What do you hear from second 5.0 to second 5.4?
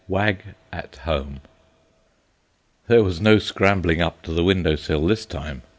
this